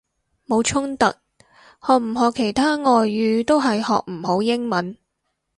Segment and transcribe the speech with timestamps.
[0.47, 1.05] 冇衝突，
[1.85, 4.97] 學唔學其他外語都係學唔好英文！